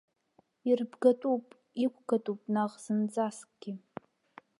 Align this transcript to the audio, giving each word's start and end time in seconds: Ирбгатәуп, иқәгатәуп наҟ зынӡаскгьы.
Ирбгатәуп, 0.69 1.45
иқәгатәуп 1.85 2.41
наҟ 2.53 2.71
зынӡаскгьы. 2.83 3.71